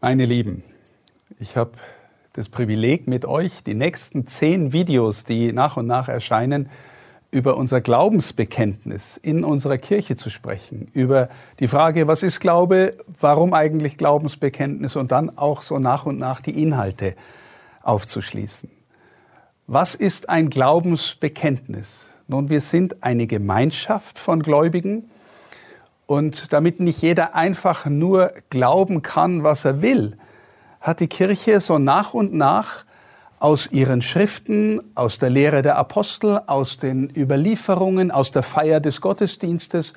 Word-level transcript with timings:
Meine 0.00 0.26
Lieben, 0.26 0.62
ich 1.40 1.56
habe 1.56 1.72
das 2.34 2.48
Privileg, 2.48 3.08
mit 3.08 3.24
euch 3.24 3.64
die 3.64 3.74
nächsten 3.74 4.28
zehn 4.28 4.72
Videos, 4.72 5.24
die 5.24 5.52
nach 5.52 5.76
und 5.76 5.88
nach 5.88 6.06
erscheinen, 6.06 6.70
über 7.32 7.56
unser 7.56 7.80
Glaubensbekenntnis 7.80 9.16
in 9.16 9.42
unserer 9.42 9.76
Kirche 9.76 10.14
zu 10.14 10.30
sprechen, 10.30 10.86
über 10.92 11.28
die 11.58 11.66
Frage, 11.66 12.06
was 12.06 12.22
ist 12.22 12.38
Glaube, 12.38 12.96
warum 13.20 13.52
eigentlich 13.54 13.96
Glaubensbekenntnis 13.96 14.94
und 14.94 15.10
dann 15.10 15.36
auch 15.36 15.62
so 15.62 15.80
nach 15.80 16.06
und 16.06 16.16
nach 16.16 16.42
die 16.42 16.62
Inhalte 16.62 17.16
aufzuschließen. 17.82 18.70
Was 19.66 19.96
ist 19.96 20.28
ein 20.28 20.48
Glaubensbekenntnis? 20.48 22.06
Nun, 22.28 22.50
wir 22.50 22.60
sind 22.60 23.02
eine 23.02 23.26
Gemeinschaft 23.26 24.20
von 24.20 24.44
Gläubigen 24.44 25.10
und 26.08 26.54
damit 26.54 26.80
nicht 26.80 27.02
jeder 27.02 27.34
einfach 27.34 27.84
nur 27.84 28.32
glauben 28.48 29.02
kann, 29.02 29.44
was 29.44 29.66
er 29.66 29.82
will, 29.82 30.16
hat 30.80 31.00
die 31.00 31.06
Kirche 31.06 31.60
so 31.60 31.78
nach 31.78 32.14
und 32.14 32.32
nach 32.32 32.86
aus 33.38 33.70
ihren 33.70 34.00
Schriften, 34.00 34.80
aus 34.94 35.18
der 35.18 35.28
Lehre 35.28 35.60
der 35.60 35.76
Apostel, 35.76 36.40
aus 36.46 36.78
den 36.78 37.12
Überlieferungen, 37.14 38.10
aus 38.10 38.32
der 38.32 38.42
Feier 38.42 38.80
des 38.80 39.02
Gottesdienstes 39.02 39.92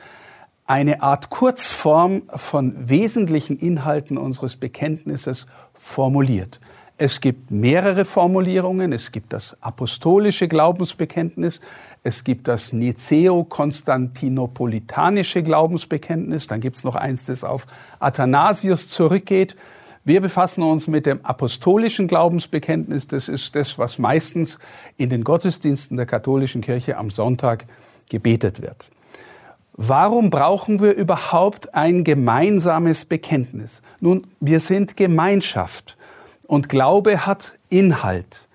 eine 0.67 1.01
Art 1.01 1.29
Kurzform 1.29 2.23
von 2.27 2.89
wesentlichen 2.89 3.57
Inhalten 3.57 4.17
unseres 4.17 4.57
Bekenntnisses 4.57 5.45
formuliert. 5.73 6.59
Es 6.97 7.21
gibt 7.21 7.49
mehrere 7.49 8.05
Formulierungen. 8.05 8.91
Es 8.91 9.11
gibt 9.11 9.33
das 9.33 9.57
apostolische 9.61 10.47
Glaubensbekenntnis. 10.47 11.61
Es 12.03 12.23
gibt 12.23 12.47
das 12.47 12.73
Niceo-Konstantinopolitanische 12.73 15.43
Glaubensbekenntnis. 15.43 16.47
Dann 16.47 16.59
gibt 16.59 16.77
es 16.77 16.83
noch 16.83 16.95
eins, 16.95 17.25
das 17.25 17.43
auf 17.43 17.67
Athanasius 17.99 18.87
zurückgeht. 18.87 19.55
Wir 20.03 20.19
befassen 20.19 20.63
uns 20.63 20.87
mit 20.87 21.05
dem 21.05 21.23
apostolischen 21.23 22.07
Glaubensbekenntnis. 22.07 23.05
Das 23.05 23.29
ist 23.29 23.55
das, 23.55 23.77
was 23.77 23.99
meistens 23.99 24.57
in 24.97 25.11
den 25.11 25.23
Gottesdiensten 25.23 25.95
der 25.95 26.07
katholischen 26.07 26.61
Kirche 26.61 26.97
am 26.97 27.11
Sonntag 27.11 27.65
gebetet 28.09 28.63
wird. 28.63 28.89
Warum 29.73 30.31
brauchen 30.31 30.81
wir 30.81 30.93
überhaupt 30.93 31.75
ein 31.75 32.03
gemeinsames 32.03 33.05
Bekenntnis? 33.05 33.83
Nun, 33.99 34.25
wir 34.39 34.59
sind 34.59 34.97
Gemeinschaft. 34.97 35.97
Und 36.47 36.67
Glaube 36.67 37.27
hat 37.27 37.59
Inhalt. 37.69 38.47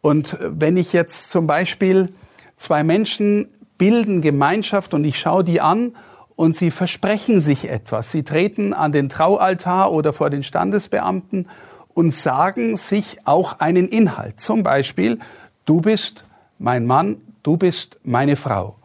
Und 0.00 0.38
wenn 0.40 0.76
ich 0.76 0.92
jetzt 0.92 1.32
zum 1.32 1.48
Beispiel 1.48 2.12
zwei 2.58 2.84
Menschen 2.84 3.48
bilden 3.78 4.20
Gemeinschaft 4.20 4.94
und 4.94 5.04
ich 5.04 5.18
schaue 5.18 5.44
die 5.44 5.60
an 5.60 5.94
und 6.36 6.56
sie 6.56 6.70
versprechen 6.70 7.40
sich 7.40 7.68
etwas. 7.68 8.12
Sie 8.12 8.22
treten 8.22 8.74
an 8.74 8.92
den 8.92 9.08
Traualtar 9.08 9.92
oder 9.92 10.12
vor 10.12 10.30
den 10.30 10.42
Standesbeamten 10.42 11.48
und 11.94 12.12
sagen 12.12 12.76
sich 12.76 13.18
auch 13.24 13.60
einen 13.60 13.88
Inhalt. 13.88 14.40
Zum 14.40 14.62
Beispiel, 14.62 15.18
du 15.64 15.80
bist 15.80 16.24
mein 16.58 16.86
Mann, 16.86 17.16
du 17.42 17.56
bist 17.56 17.98
meine 18.04 18.36
Frau. 18.36 18.76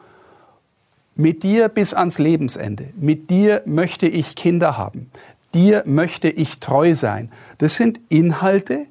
Mit 1.15 1.43
dir 1.43 1.69
bis 1.69 1.93
ans 1.93 2.17
Lebensende. 2.17 2.89
Mit 2.95 3.29
dir 3.29 3.61
möchte 3.65 4.07
ich 4.07 4.35
Kinder 4.35 4.77
haben 4.77 5.11
dir 5.53 5.83
möchte 5.85 6.29
ich 6.29 6.59
treu 6.59 6.93
sein. 6.93 7.31
Das 7.59 7.75
sind 7.75 7.99
Inhalte, 8.09 8.87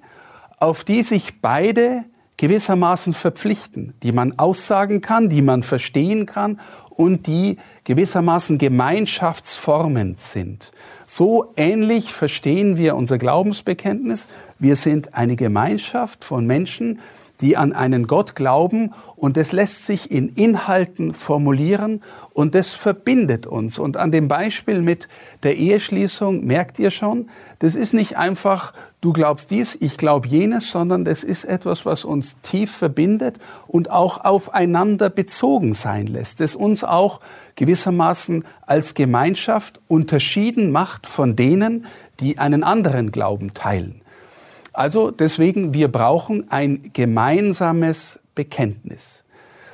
auf 0.58 0.84
die 0.84 1.02
sich 1.02 1.40
beide 1.40 2.04
gewissermaßen 2.36 3.14
verpflichten, 3.14 3.94
die 4.02 4.12
man 4.12 4.38
aussagen 4.38 5.00
kann, 5.00 5.28
die 5.28 5.42
man 5.42 5.62
verstehen 5.62 6.26
kann 6.26 6.60
und 6.90 7.26
die 7.26 7.58
gewissermaßen 7.84 8.58
gemeinschaftsformend 8.58 10.20
sind. 10.20 10.72
So 11.06 11.52
ähnlich 11.56 12.12
verstehen 12.12 12.76
wir 12.76 12.96
unser 12.96 13.18
Glaubensbekenntnis. 13.18 14.28
Wir 14.58 14.76
sind 14.76 15.14
eine 15.14 15.36
Gemeinschaft 15.36 16.24
von 16.24 16.46
Menschen, 16.46 17.00
die 17.40 17.56
an 17.56 17.72
einen 17.72 18.06
Gott 18.06 18.36
glauben 18.36 18.94
und 19.16 19.36
das 19.36 19.52
lässt 19.52 19.84
sich 19.84 20.10
in 20.10 20.28
Inhalten 20.30 21.12
formulieren 21.12 22.02
und 22.32 22.54
das 22.54 22.72
verbindet 22.72 23.46
uns. 23.46 23.78
Und 23.78 23.96
an 23.96 24.12
dem 24.12 24.28
Beispiel 24.28 24.80
mit 24.80 25.08
der 25.42 25.56
Eheschließung 25.56 26.44
merkt 26.44 26.78
ihr 26.78 26.90
schon, 26.90 27.28
das 27.58 27.74
ist 27.74 27.94
nicht 27.94 28.16
einfach, 28.16 28.72
du 29.02 29.12
glaubst 29.12 29.50
dies, 29.50 29.76
ich 29.78 29.98
glaube 29.98 30.28
jenes, 30.28 30.70
sondern 30.70 31.04
das 31.04 31.22
ist 31.24 31.44
etwas, 31.44 31.84
was 31.84 32.06
uns 32.06 32.40
tief 32.40 32.74
verbindet 32.74 33.38
und 33.66 33.90
auch 33.90 34.24
aufeinander 34.24 35.10
bezogen 35.10 35.74
sein 35.74 36.06
lässt, 36.06 36.40
das 36.40 36.56
uns 36.56 36.84
auch 36.84 37.20
gewissermaßen 37.56 38.44
als 38.62 38.94
Gemeinschaft 38.94 39.80
unterschieden 39.88 40.70
macht 40.70 41.06
von 41.06 41.36
denen, 41.36 41.84
die 42.20 42.38
einen 42.38 42.64
anderen 42.64 43.12
Glauben 43.12 43.52
teilen. 43.52 44.00
Also 44.72 45.10
deswegen, 45.10 45.74
wir 45.74 45.88
brauchen 45.88 46.50
ein 46.50 46.90
gemeinsames 46.94 48.20
Bekenntnis. 48.34 49.24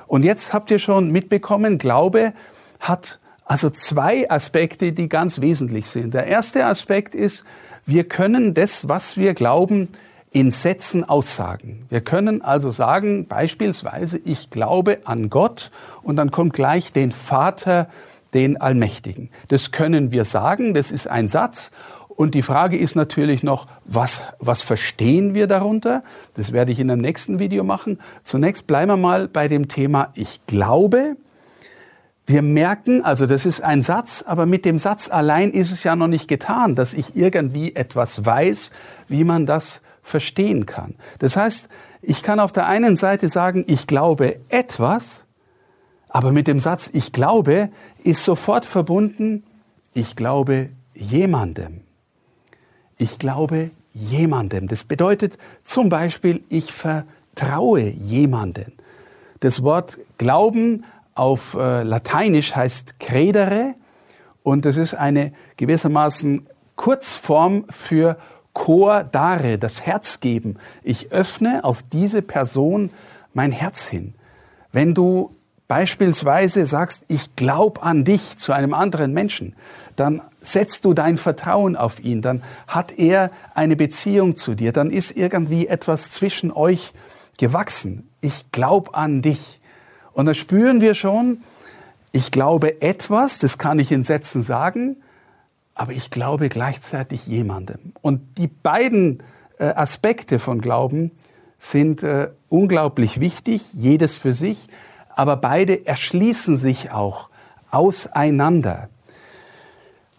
Und 0.08 0.24
jetzt 0.24 0.52
habt 0.52 0.70
ihr 0.70 0.78
schon 0.78 1.12
mitbekommen, 1.12 1.78
Glaube 1.78 2.32
hat 2.80 3.20
also 3.44 3.70
zwei 3.70 4.30
Aspekte, 4.30 4.92
die 4.92 5.08
ganz 5.08 5.40
wesentlich 5.40 5.86
sind. 5.88 6.14
Der 6.14 6.26
erste 6.26 6.64
Aspekt 6.64 7.14
ist, 7.14 7.44
wir 7.88 8.04
können 8.04 8.52
das, 8.52 8.88
was 8.88 9.16
wir 9.16 9.32
glauben, 9.32 9.88
in 10.30 10.50
Sätzen 10.50 11.08
aussagen. 11.08 11.86
Wir 11.88 12.02
können 12.02 12.42
also 12.42 12.70
sagen, 12.70 13.26
beispielsweise, 13.26 14.20
ich 14.22 14.50
glaube 14.50 14.98
an 15.04 15.30
Gott 15.30 15.70
und 16.02 16.16
dann 16.16 16.30
kommt 16.30 16.52
gleich 16.52 16.92
den 16.92 17.12
Vater, 17.12 17.88
den 18.34 18.60
Allmächtigen. 18.60 19.30
Das 19.48 19.72
können 19.72 20.12
wir 20.12 20.26
sagen, 20.26 20.74
das 20.74 20.90
ist 20.90 21.08
ein 21.08 21.28
Satz 21.28 21.70
und 22.08 22.34
die 22.34 22.42
Frage 22.42 22.76
ist 22.76 22.94
natürlich 22.94 23.42
noch, 23.42 23.66
was, 23.86 24.34
was 24.38 24.60
verstehen 24.60 25.32
wir 25.32 25.46
darunter? 25.46 26.02
Das 26.34 26.52
werde 26.52 26.72
ich 26.72 26.80
in 26.80 26.90
einem 26.90 27.00
nächsten 27.00 27.38
Video 27.38 27.64
machen. 27.64 28.00
Zunächst 28.22 28.66
bleiben 28.66 28.90
wir 28.90 28.96
mal 28.98 29.28
bei 29.28 29.48
dem 29.48 29.68
Thema 29.68 30.10
Ich 30.14 30.44
glaube. 30.46 31.16
Wir 32.28 32.42
merken, 32.42 33.02
also 33.06 33.24
das 33.24 33.46
ist 33.46 33.62
ein 33.62 33.82
Satz, 33.82 34.22
aber 34.26 34.44
mit 34.44 34.66
dem 34.66 34.78
Satz 34.78 35.10
allein 35.10 35.50
ist 35.50 35.72
es 35.72 35.82
ja 35.82 35.96
noch 35.96 36.08
nicht 36.08 36.28
getan, 36.28 36.74
dass 36.74 36.92
ich 36.92 37.16
irgendwie 37.16 37.74
etwas 37.74 38.22
weiß, 38.22 38.70
wie 39.08 39.24
man 39.24 39.46
das 39.46 39.80
verstehen 40.02 40.66
kann. 40.66 40.94
Das 41.20 41.38
heißt, 41.38 41.70
ich 42.02 42.22
kann 42.22 42.38
auf 42.38 42.52
der 42.52 42.68
einen 42.68 42.96
Seite 42.96 43.30
sagen, 43.30 43.64
ich 43.66 43.86
glaube 43.86 44.40
etwas, 44.50 45.24
aber 46.10 46.30
mit 46.30 46.48
dem 46.48 46.60
Satz 46.60 46.90
ich 46.92 47.12
glaube 47.12 47.70
ist 48.04 48.22
sofort 48.24 48.66
verbunden, 48.66 49.44
ich 49.94 50.14
glaube 50.14 50.68
jemandem. 50.94 51.80
Ich 52.98 53.18
glaube 53.18 53.70
jemandem. 53.94 54.68
Das 54.68 54.84
bedeutet 54.84 55.38
zum 55.64 55.88
Beispiel, 55.88 56.44
ich 56.50 56.74
vertraue 56.74 57.88
jemanden. 57.88 58.74
Das 59.40 59.62
Wort 59.62 59.98
Glauben 60.18 60.84
auf 61.18 61.54
äh, 61.54 61.82
Lateinisch 61.82 62.54
heißt 62.54 63.00
credere 63.00 63.74
und 64.42 64.64
das 64.64 64.76
ist 64.76 64.94
eine 64.94 65.32
gewissermaßen 65.56 66.46
Kurzform 66.76 67.64
für 67.70 68.16
cor 68.52 69.04
dare, 69.04 69.58
das 69.58 69.84
Herz 69.84 70.20
geben. 70.20 70.56
Ich 70.82 71.12
öffne 71.12 71.64
auf 71.64 71.82
diese 71.82 72.22
Person 72.22 72.90
mein 73.34 73.52
Herz 73.52 73.86
hin. 73.86 74.14
Wenn 74.72 74.94
du 74.94 75.34
beispielsweise 75.66 76.64
sagst, 76.66 77.04
ich 77.08 77.36
glaube 77.36 77.82
an 77.82 78.04
dich 78.04 78.38
zu 78.38 78.52
einem 78.52 78.74
anderen 78.74 79.12
Menschen, 79.12 79.54
dann 79.96 80.22
setzt 80.40 80.84
du 80.84 80.94
dein 80.94 81.18
Vertrauen 81.18 81.76
auf 81.76 82.00
ihn, 82.00 82.22
dann 82.22 82.42
hat 82.66 82.92
er 82.98 83.30
eine 83.54 83.76
Beziehung 83.76 84.36
zu 84.36 84.54
dir, 84.54 84.72
dann 84.72 84.90
ist 84.90 85.16
irgendwie 85.16 85.66
etwas 85.66 86.10
zwischen 86.10 86.52
euch 86.52 86.92
gewachsen. 87.38 88.08
Ich 88.20 88.50
glaube 88.50 88.94
an 88.94 89.22
dich. 89.22 89.60
Und 90.18 90.26
da 90.26 90.34
spüren 90.34 90.80
wir 90.80 90.94
schon, 90.94 91.42
ich 92.10 92.32
glaube 92.32 92.82
etwas, 92.82 93.38
das 93.38 93.56
kann 93.56 93.78
ich 93.78 93.92
in 93.92 94.02
Sätzen 94.02 94.42
sagen, 94.42 94.96
aber 95.76 95.92
ich 95.92 96.10
glaube 96.10 96.48
gleichzeitig 96.48 97.28
jemandem. 97.28 97.92
Und 98.02 98.20
die 98.36 98.48
beiden 98.48 99.22
äh, 99.60 99.66
Aspekte 99.66 100.40
von 100.40 100.60
Glauben 100.60 101.12
sind 101.60 102.02
äh, 102.02 102.30
unglaublich 102.48 103.20
wichtig, 103.20 103.72
jedes 103.74 104.16
für 104.16 104.32
sich, 104.32 104.66
aber 105.14 105.36
beide 105.36 105.86
erschließen 105.86 106.56
sich 106.56 106.90
auch 106.90 107.28
auseinander. 107.70 108.88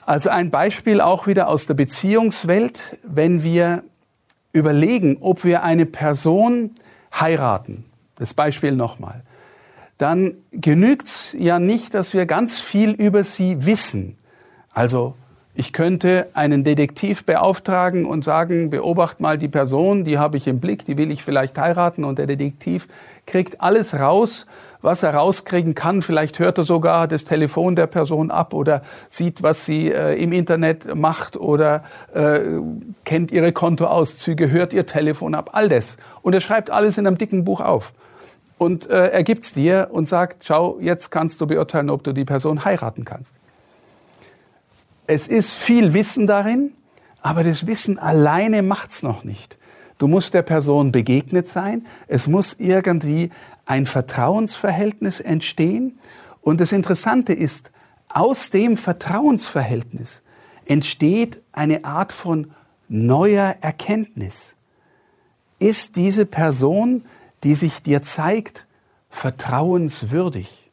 Also 0.06 0.30
ein 0.30 0.50
Beispiel 0.50 1.02
auch 1.02 1.28
wieder 1.28 1.50
aus 1.50 1.66
der 1.66 1.74
Beziehungswelt, 1.74 2.98
wenn 3.04 3.44
wir 3.44 3.84
überlegen, 4.54 5.18
ob 5.20 5.44
wir 5.44 5.64
eine 5.64 5.86
Person 5.86 6.76
heiraten, 7.14 7.84
das 8.16 8.34
Beispiel 8.34 8.72
nochmal, 8.72 9.24
dann 10.00 10.36
genügt 10.52 11.08
es 11.08 11.36
ja 11.38 11.60
nicht, 11.60 11.94
dass 11.94 12.14
wir 12.14 12.26
ganz 12.26 12.60
viel 12.60 12.92
über 12.92 13.24
sie 13.24 13.66
wissen. 13.66 14.18
Also 14.74 15.14
ich 15.54 15.74
könnte 15.74 16.28
einen 16.34 16.64
Detektiv 16.64 17.26
beauftragen 17.26 18.06
und 18.06 18.24
sagen, 18.24 18.70
beobacht 18.70 19.20
mal 19.20 19.38
die 19.38 19.50
Person, 19.50 20.06
die 20.06 20.18
habe 20.18 20.38
ich 20.38 20.48
im 20.48 20.62
Blick, 20.62 20.86
die 20.86 20.98
will 20.98 21.12
ich 21.12 21.22
vielleicht 21.22 21.58
heiraten 21.58 22.06
und 22.06 22.18
der 22.18 22.28
Detektiv 22.28 22.88
kriegt 23.26 23.60
alles 23.60 23.94
raus, 23.94 24.46
was 24.82 25.04
er 25.04 25.16
rauskriegen 25.16 25.76
kann. 25.76 26.02
Vielleicht 26.02 26.40
hört 26.40 26.58
er 26.60 26.64
sogar 26.64 27.10
das 27.10 27.26
Telefon 27.26 27.76
der 27.76 27.88
Person 27.88 28.32
ab 28.32 28.54
oder 28.54 28.84
sieht, 29.10 29.44
was 29.44 29.66
sie 29.66 29.92
äh, 29.92 30.16
im 30.16 30.32
Internet 30.32 30.96
macht 30.96 31.36
oder 31.36 31.84
äh, 32.14 32.40
kennt 33.04 33.32
ihre 33.32 33.52
Kontoauszüge, 33.52 34.50
hört 34.50 34.74
ihr 34.74 34.86
Telefon 34.86 35.36
ab, 35.36 35.50
all 35.52 35.68
das. 35.68 35.98
Und 36.22 36.34
er 36.34 36.40
schreibt 36.40 36.70
alles 36.70 36.98
in 36.98 37.06
einem 37.06 37.18
dicken 37.18 37.44
Buch 37.44 37.60
auf. 37.60 37.94
Und 38.60 38.90
äh, 38.90 39.08
er 39.08 39.24
gibt's 39.24 39.54
dir 39.54 39.88
und 39.92 40.08
sagt, 40.08 40.44
schau, 40.44 40.80
jetzt 40.82 41.10
kannst 41.12 41.40
du 41.40 41.48
beurteilen, 41.48 41.90
ob 41.90 42.04
du 42.04 42.12
die 42.12 42.26
Person 42.26 42.66
heiraten 42.66 43.06
kannst. 43.06 43.34
Es 45.08 45.28
ist 45.28 45.52
viel 45.52 45.94
Wissen 45.94 46.28
darin, 46.28 46.74
aber 47.22 47.44
das 47.44 47.66
Wissen 47.66 47.98
alleine 47.98 48.62
macht's 48.62 49.02
noch 49.02 49.24
nicht. 49.24 49.58
Du 49.98 50.08
musst 50.08 50.34
der 50.34 50.42
Person 50.42 50.92
begegnet 50.92 51.48
sein. 51.48 51.88
Es 52.08 52.28
muss 52.28 52.58
irgendwie 52.60 53.32
ein 53.66 53.86
Vertrauensverhältnis 53.86 55.22
entstehen. 55.22 55.98
Und 56.42 56.60
das 56.60 56.74
Interessante 56.74 57.32
ist, 57.32 57.72
aus 58.10 58.50
dem 58.50 58.76
Vertrauensverhältnis 58.76 60.22
entsteht 60.66 61.42
eine 61.54 61.86
Art 61.86 62.12
von 62.12 62.52
neuer 62.90 63.56
Erkenntnis. 63.62 64.56
Ist 65.60 65.96
diese 65.96 66.26
Person, 66.26 67.06
die 67.44 67.56
sich 67.56 67.82
dir 67.82 68.04
zeigt, 68.04 68.68
vertrauenswürdig? 69.10 70.72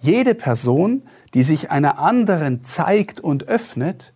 Jede 0.00 0.34
Person, 0.34 1.02
die 1.32 1.42
sich 1.42 1.70
einer 1.70 1.98
anderen 1.98 2.64
zeigt 2.64 3.20
und 3.20 3.48
öffnet, 3.48 4.12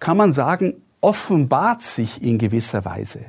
kann 0.00 0.16
man 0.16 0.32
sagen, 0.32 0.74
offenbart 1.00 1.84
sich 1.84 2.22
in 2.22 2.38
gewisser 2.38 2.84
Weise. 2.84 3.20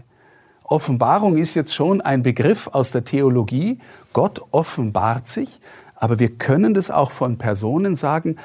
Offenbarung 0.64 1.38
ist 1.38 1.54
jetzt 1.54 1.76
schon 1.76 2.02
ein 2.02 2.24
Begriff 2.24 2.68
aus 2.68 2.92
der 2.92 3.04
Theologie. 3.04 3.80
Gott 4.14 4.42
offenbart 4.52 5.28
sich, 5.28 5.60
aber 5.96 6.20
wir 6.20 6.36
können 6.36 6.74
das 6.74 6.90
auch 6.90 7.12
von 7.12 7.38
Personen 7.38 7.96
sagen, 7.96 8.38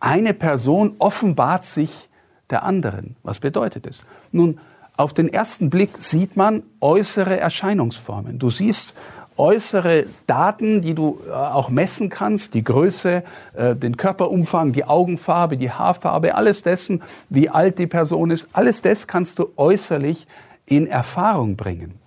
eine 0.00 0.34
Person 0.34 0.94
offenbart 0.98 1.64
sich 1.64 2.08
der 2.50 2.62
anderen. 2.62 3.16
Was 3.22 3.38
bedeutet 3.38 3.86
es? 3.86 4.04
Nun, 4.32 4.58
auf 4.96 5.12
den 5.12 5.32
ersten 5.32 5.70
Blick 5.70 5.98
sieht 5.98 6.36
man 6.36 6.62
äußere 6.80 7.38
Erscheinungsformen. 7.38 8.38
Du 8.38 8.50
siehst 8.50 8.94
äußere 9.36 10.06
Daten, 10.26 10.80
die 10.80 10.94
du 10.94 11.20
äh, 11.26 11.32
auch 11.32 11.68
messen 11.68 12.08
kannst, 12.08 12.54
die 12.54 12.62
Größe, 12.62 13.24
äh, 13.54 13.74
den 13.74 13.96
Körperumfang, 13.96 14.72
die 14.72 14.84
Augenfarbe, 14.84 15.56
die 15.56 15.72
Haarfarbe, 15.72 16.36
alles 16.36 16.62
dessen, 16.62 17.02
wie 17.28 17.48
alt 17.48 17.78
die 17.78 17.88
Person 17.88 18.30
ist, 18.30 18.46
alles 18.52 18.82
das 18.82 19.08
kannst 19.08 19.40
du 19.40 19.52
äußerlich 19.56 20.28
in 20.66 20.86
Erfahrung 20.86 21.56
bringen. 21.56 21.98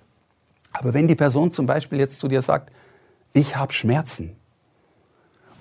Aber 0.72 0.94
wenn 0.94 1.08
die 1.08 1.16
Person 1.16 1.52
zum 1.52 1.66
Beispiel 1.66 2.00
jetzt 2.00 2.20
zu 2.20 2.28
dir 2.28 2.42
sagt, 2.42 2.72
ich 3.34 3.58
habe 3.58 3.74
Schmerzen 3.74 4.36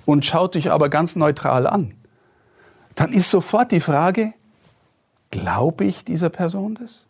und 0.04 0.24
schaut 0.24 0.54
dich 0.54 0.70
aber 0.70 0.88
ganz 0.88 1.16
neutral 1.16 1.66
an, 1.66 1.94
dann 2.94 3.12
ist 3.12 3.30
sofort 3.30 3.72
die 3.72 3.80
Frage, 3.80 4.32
glaube 5.30 5.84
ich 5.84 6.04
dieser 6.04 6.30
Person 6.30 6.76
das? 6.76 7.05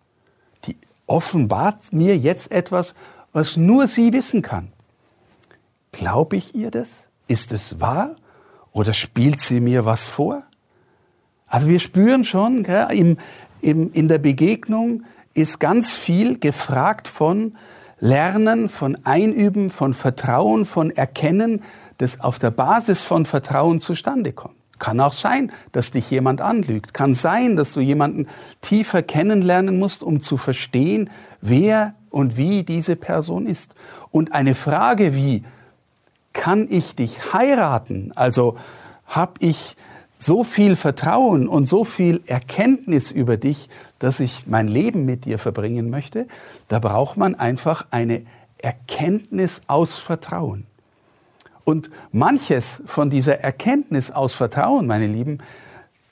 Offenbart 1.06 1.92
mir 1.92 2.16
jetzt 2.16 2.52
etwas, 2.52 2.94
was 3.32 3.56
nur 3.56 3.86
sie 3.86 4.12
wissen 4.12 4.42
kann. 4.42 4.72
Glaube 5.92 6.36
ich 6.36 6.54
ihr 6.54 6.70
das? 6.70 7.10
Ist 7.28 7.52
es 7.52 7.80
wahr? 7.80 8.16
Oder 8.72 8.92
spielt 8.92 9.40
sie 9.40 9.60
mir 9.60 9.84
was 9.84 10.06
vor? 10.06 10.42
Also 11.46 11.68
wir 11.68 11.80
spüren 11.80 12.24
schon, 12.24 12.62
gell, 12.64 12.88
im, 12.90 13.18
im, 13.60 13.92
in 13.92 14.08
der 14.08 14.18
Begegnung 14.18 15.04
ist 15.32 15.60
ganz 15.60 15.94
viel 15.94 16.38
gefragt 16.38 17.08
von 17.08 17.56
Lernen, 17.98 18.68
von 18.68 18.98
Einüben, 19.04 19.70
von 19.70 19.94
Vertrauen, 19.94 20.64
von 20.64 20.90
Erkennen, 20.90 21.62
das 21.98 22.20
auf 22.20 22.38
der 22.38 22.50
Basis 22.50 23.02
von 23.02 23.24
Vertrauen 23.24 23.80
zustande 23.80 24.32
kommt. 24.32 24.56
Kann 24.78 25.00
auch 25.00 25.12
sein, 25.12 25.52
dass 25.72 25.90
dich 25.90 26.10
jemand 26.10 26.40
anlügt. 26.40 26.94
Kann 26.94 27.14
sein, 27.14 27.56
dass 27.56 27.72
du 27.72 27.80
jemanden 27.80 28.26
tiefer 28.60 29.02
kennenlernen 29.02 29.78
musst, 29.78 30.02
um 30.02 30.20
zu 30.20 30.36
verstehen, 30.36 31.10
wer 31.40 31.94
und 32.10 32.36
wie 32.36 32.62
diese 32.62 32.96
Person 32.96 33.46
ist. 33.46 33.74
Und 34.10 34.32
eine 34.32 34.54
Frage 34.54 35.14
wie, 35.14 35.44
kann 36.32 36.66
ich 36.70 36.94
dich 36.94 37.32
heiraten? 37.32 38.12
Also 38.14 38.56
habe 39.06 39.34
ich 39.40 39.76
so 40.18 40.44
viel 40.44 40.76
Vertrauen 40.76 41.48
und 41.48 41.66
so 41.66 41.84
viel 41.84 42.22
Erkenntnis 42.26 43.10
über 43.12 43.36
dich, 43.36 43.68
dass 43.98 44.20
ich 44.20 44.46
mein 44.46 44.68
Leben 44.68 45.04
mit 45.04 45.24
dir 45.24 45.38
verbringen 45.38 45.90
möchte, 45.90 46.26
da 46.68 46.78
braucht 46.78 47.16
man 47.16 47.34
einfach 47.34 47.86
eine 47.90 48.22
Erkenntnis 48.58 49.62
aus 49.66 49.96
Vertrauen. 49.96 50.66
Und 51.66 51.90
manches 52.12 52.80
von 52.86 53.10
dieser 53.10 53.40
Erkenntnis 53.40 54.12
aus 54.12 54.34
Vertrauen, 54.34 54.86
meine 54.86 55.08
Lieben, 55.08 55.38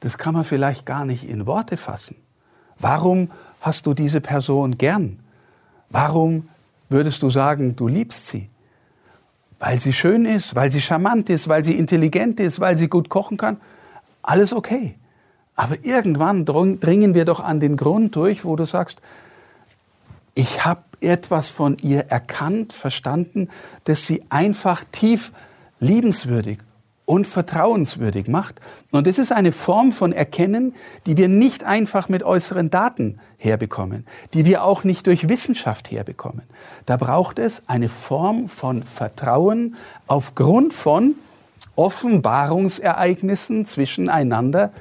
das 0.00 0.18
kann 0.18 0.34
man 0.34 0.42
vielleicht 0.42 0.84
gar 0.84 1.04
nicht 1.04 1.22
in 1.22 1.46
Worte 1.46 1.76
fassen. 1.76 2.16
Warum 2.76 3.30
hast 3.60 3.86
du 3.86 3.94
diese 3.94 4.20
Person 4.20 4.78
gern? 4.78 5.20
Warum 5.90 6.48
würdest 6.88 7.22
du 7.22 7.30
sagen, 7.30 7.76
du 7.76 7.86
liebst 7.86 8.26
sie? 8.26 8.48
Weil 9.60 9.80
sie 9.80 9.92
schön 9.92 10.24
ist, 10.24 10.56
weil 10.56 10.72
sie 10.72 10.80
charmant 10.80 11.30
ist, 11.30 11.48
weil 11.48 11.62
sie 11.62 11.78
intelligent 11.78 12.40
ist, 12.40 12.58
weil 12.58 12.76
sie 12.76 12.88
gut 12.88 13.08
kochen 13.08 13.36
kann? 13.36 13.58
Alles 14.22 14.52
okay. 14.52 14.96
Aber 15.54 15.84
irgendwann 15.84 16.44
dringen 16.44 17.14
wir 17.14 17.24
doch 17.24 17.38
an 17.38 17.60
den 17.60 17.76
Grund 17.76 18.16
durch, 18.16 18.44
wo 18.44 18.56
du 18.56 18.64
sagst, 18.64 19.00
ich 20.34 20.64
habe 20.64 20.82
etwas 21.00 21.48
von 21.48 21.76
ihr 21.78 22.06
erkannt, 22.08 22.72
verstanden, 22.72 23.48
dass 23.84 24.06
sie 24.06 24.22
einfach 24.30 24.84
tief 24.90 25.32
liebenswürdig 25.80 26.58
und 27.06 27.26
vertrauenswürdig 27.26 28.28
macht. 28.28 28.60
Und 28.90 29.06
es 29.06 29.18
ist 29.18 29.30
eine 29.30 29.52
Form 29.52 29.92
von 29.92 30.12
Erkennen, 30.12 30.74
die 31.06 31.16
wir 31.16 31.28
nicht 31.28 31.64
einfach 31.64 32.08
mit 32.08 32.22
äußeren 32.22 32.70
Daten 32.70 33.20
herbekommen, 33.36 34.06
die 34.32 34.46
wir 34.46 34.64
auch 34.64 34.84
nicht 34.84 35.06
durch 35.06 35.28
Wissenschaft 35.28 35.90
herbekommen. 35.90 36.42
Da 36.86 36.96
braucht 36.96 37.38
es 37.38 37.62
eine 37.66 37.90
Form 37.90 38.48
von 38.48 38.82
Vertrauen 38.82 39.76
aufgrund 40.06 40.72
von 40.72 41.16
Offenbarungsereignissen 41.76 43.66
zwischeneinander, 43.66 44.72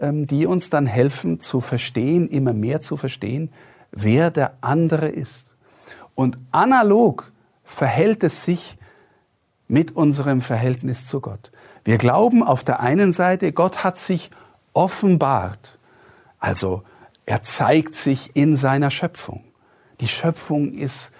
ähm, 0.00 0.26
die 0.26 0.46
uns 0.46 0.70
dann 0.70 0.86
helfen 0.86 1.40
zu 1.40 1.60
verstehen, 1.60 2.28
immer 2.28 2.54
mehr 2.54 2.80
zu 2.80 2.96
verstehen, 2.96 3.50
wer 3.90 4.30
der 4.30 4.54
andere 4.60 5.08
ist. 5.08 5.56
Und 6.14 6.38
analog 6.50 7.32
verhält 7.64 8.24
es 8.24 8.44
sich 8.44 8.78
mit 9.68 9.94
unserem 9.94 10.40
Verhältnis 10.40 11.06
zu 11.06 11.20
Gott. 11.20 11.52
Wir 11.84 11.98
glauben 11.98 12.42
auf 12.42 12.64
der 12.64 12.80
einen 12.80 13.12
Seite, 13.12 13.52
Gott 13.52 13.84
hat 13.84 13.98
sich 13.98 14.30
offenbart. 14.72 15.78
Also 16.38 16.82
er 17.26 17.42
zeigt 17.42 17.94
sich 17.94 18.34
in 18.34 18.56
seiner 18.56 18.90
Schöpfung. 18.90 19.44
Die 20.00 20.08
Schöpfung 20.08 20.72
ist 20.72 21.10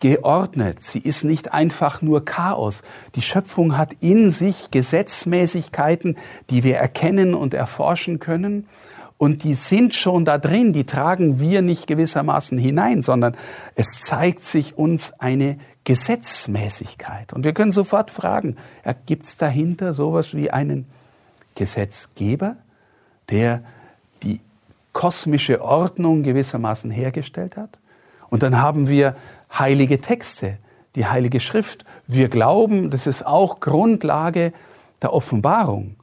geordnet. 0.00 0.82
Sie 0.82 0.98
ist 0.98 1.24
nicht 1.24 1.52
einfach 1.52 2.02
nur 2.02 2.24
Chaos. 2.24 2.82
Die 3.14 3.22
Schöpfung 3.22 3.76
hat 3.78 3.94
in 4.00 4.30
sich 4.30 4.70
Gesetzmäßigkeiten, 4.70 6.16
die 6.50 6.62
wir 6.62 6.76
erkennen 6.76 7.34
und 7.34 7.54
erforschen 7.54 8.20
können. 8.20 8.68
Und 9.16 9.44
die 9.44 9.54
sind 9.54 9.94
schon 9.94 10.24
da 10.24 10.38
drin, 10.38 10.72
die 10.72 10.84
tragen 10.84 11.38
wir 11.38 11.62
nicht 11.62 11.86
gewissermaßen 11.86 12.58
hinein, 12.58 13.00
sondern 13.00 13.36
es 13.74 14.00
zeigt 14.00 14.44
sich 14.44 14.76
uns 14.76 15.12
eine 15.18 15.58
Gesetzmäßigkeit. 15.84 17.32
Und 17.32 17.44
wir 17.44 17.54
können 17.54 17.72
sofort 17.72 18.10
fragen, 18.10 18.56
ja, 18.84 18.94
gibt 19.06 19.26
es 19.26 19.36
dahinter 19.36 19.92
sowas 19.92 20.34
wie 20.34 20.50
einen 20.50 20.86
Gesetzgeber, 21.54 22.56
der 23.30 23.62
die 24.22 24.40
kosmische 24.92 25.62
Ordnung 25.62 26.22
gewissermaßen 26.22 26.90
hergestellt 26.90 27.56
hat? 27.56 27.78
Und 28.30 28.42
dann 28.42 28.60
haben 28.60 28.88
wir 28.88 29.14
heilige 29.52 30.00
Texte, 30.00 30.58
die 30.96 31.06
heilige 31.06 31.40
Schrift. 31.40 31.84
Wir 32.06 32.28
glauben, 32.28 32.90
das 32.90 33.06
ist 33.06 33.24
auch 33.24 33.60
Grundlage 33.60 34.52
der 35.02 35.12
Offenbarung. 35.12 35.96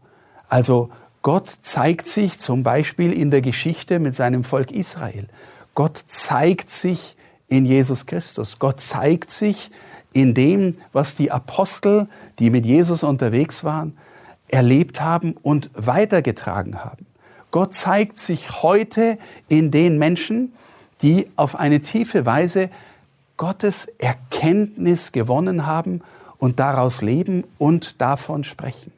Also 0.48 0.90
Gott 1.22 1.54
zeigt 1.62 2.08
sich 2.08 2.40
zum 2.40 2.64
Beispiel 2.64 3.14
in 3.14 3.30
der 3.30 3.42
Geschichte 3.42 4.00
mit 4.00 4.16
seinem 4.16 4.44
Volk 4.44 4.72
Israel. 4.72 5.28
Gott 5.76 6.04
zeigt 6.08 6.72
sich 6.72 7.16
in 7.48 7.66
Jesus 7.66 8.08
Christus. 8.08 8.58
Gott 8.58 8.82
zeigt 8.82 9.32
sich 9.32 9.70
in 10.14 10.34
dem, 10.34 10.78
was 10.94 11.16
die 11.16 11.32
Apostel, 11.32 12.08
die 12.40 12.50
mit 12.50 12.66
Jesus 12.66 13.04
unterwegs 13.04 13.64
waren, 13.64 13.98
erlebt 14.48 15.00
haben 15.00 15.36
und 15.44 15.70
weitergetragen 15.74 16.84
haben. 16.84 17.06
Gott 17.52 17.74
zeigt 17.74 18.18
sich 18.18 18.64
heute 18.64 19.18
in 19.48 19.72
den 19.72 19.98
Menschen, 19.98 20.54
die 21.02 21.28
auf 21.36 21.56
eine 21.56 21.82
tiefe 21.82 22.26
Weise 22.26 22.70
Gottes 23.38 23.88
Erkenntnis 23.98 25.12
gewonnen 25.12 25.66
haben 25.66 26.02
und 26.38 26.60
daraus 26.60 27.02
leben 27.02 27.44
und 27.58 28.02
davon 28.02 28.44
sprechen. 28.44 28.92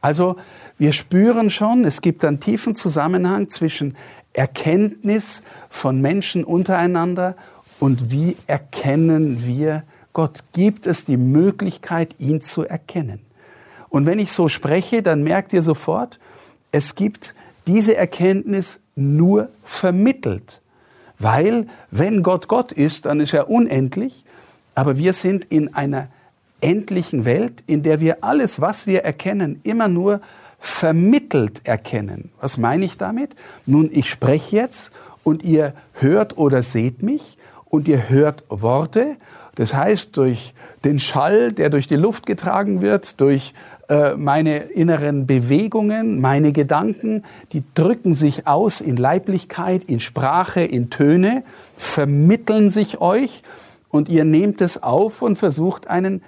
Also 0.00 0.36
wir 0.78 0.92
spüren 0.92 1.50
schon, 1.50 1.84
es 1.84 2.00
gibt 2.00 2.24
einen 2.24 2.40
tiefen 2.40 2.74
Zusammenhang 2.74 3.50
zwischen 3.50 3.96
Erkenntnis 4.32 5.42
von 5.68 6.00
Menschen 6.00 6.44
untereinander 6.44 7.36
und 7.78 8.10
wie 8.10 8.36
erkennen 8.46 9.46
wir 9.46 9.84
Gott 10.12 10.42
gibt 10.52 10.86
es 10.86 11.04
die 11.04 11.16
Möglichkeit, 11.16 12.16
ihn 12.18 12.42
zu 12.42 12.64
erkennen. 12.64 13.20
Und 13.88 14.06
wenn 14.06 14.18
ich 14.18 14.32
so 14.32 14.48
spreche, 14.48 15.02
dann 15.02 15.22
merkt 15.22 15.52
ihr 15.52 15.62
sofort, 15.62 16.18
es 16.72 16.94
gibt 16.94 17.34
diese 17.66 17.96
Erkenntnis 17.96 18.80
nur 18.96 19.50
vermittelt. 19.64 20.60
Weil 21.18 21.66
wenn 21.90 22.22
Gott 22.22 22.48
Gott 22.48 22.72
ist, 22.72 23.06
dann 23.06 23.20
ist 23.20 23.34
er 23.34 23.50
unendlich, 23.50 24.24
aber 24.74 24.98
wir 24.98 25.12
sind 25.12 25.44
in 25.44 25.74
einer 25.74 26.08
endlichen 26.60 27.24
Welt, 27.24 27.64
in 27.66 27.82
der 27.82 28.00
wir 28.00 28.22
alles, 28.22 28.60
was 28.60 28.86
wir 28.86 29.02
erkennen, 29.04 29.60
immer 29.62 29.88
nur 29.88 30.20
vermittelt 30.58 31.62
erkennen. 31.64 32.30
Was 32.40 32.58
meine 32.58 32.84
ich 32.84 32.98
damit? 32.98 33.34
Nun, 33.66 33.88
ich 33.92 34.10
spreche 34.10 34.56
jetzt 34.56 34.92
und 35.24 35.42
ihr 35.42 35.72
hört 35.94 36.36
oder 36.36 36.62
seht 36.62 37.02
mich 37.02 37.38
und 37.66 37.88
ihr 37.88 38.10
hört 38.10 38.44
Worte. 38.48 39.16
Das 39.54 39.74
heißt, 39.74 40.16
durch 40.16 40.54
den 40.84 40.98
Schall, 40.98 41.52
der 41.52 41.70
durch 41.70 41.86
die 41.86 41.96
Luft 41.96 42.26
getragen 42.26 42.82
wird, 42.82 43.20
durch 43.20 43.54
äh, 43.88 44.14
meine 44.14 44.58
inneren 44.58 45.26
Bewegungen, 45.26 46.20
meine 46.20 46.52
Gedanken, 46.52 47.24
die 47.52 47.64
drücken 47.74 48.14
sich 48.14 48.46
aus 48.46 48.80
in 48.80 48.96
Leiblichkeit, 48.96 49.84
in 49.84 50.00
Sprache, 50.00 50.62
in 50.62 50.90
Töne, 50.90 51.42
vermitteln 51.76 52.70
sich 52.70 53.00
euch 53.00 53.42
und 53.88 54.08
ihr 54.08 54.24
nehmt 54.24 54.60
es 54.60 54.82
auf 54.82 55.22
und 55.22 55.36
versucht 55.36 55.88
einen 55.88 56.22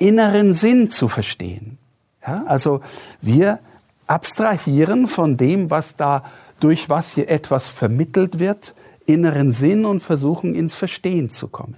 inneren 0.00 0.54
Sinn 0.54 0.90
zu 0.90 1.08
verstehen. 1.08 1.78
Ja, 2.26 2.44
also 2.46 2.80
wir 3.20 3.60
abstrahieren 4.06 5.06
von 5.06 5.36
dem, 5.36 5.70
was 5.70 5.96
da 5.96 6.24
durch 6.58 6.88
was 6.88 7.14
hier 7.14 7.28
etwas 7.28 7.68
vermittelt 7.68 8.38
wird, 8.38 8.74
inneren 9.06 9.52
Sinn 9.52 9.84
und 9.84 10.00
versuchen 10.00 10.54
ins 10.54 10.74
Verstehen 10.74 11.30
zu 11.30 11.48
kommen. 11.48 11.76